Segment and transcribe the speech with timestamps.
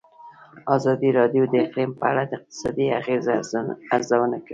[0.75, 3.31] ازادي راډیو د اقلیم په اړه د اقتصادي اغېزو
[3.95, 4.49] ارزونه کړې.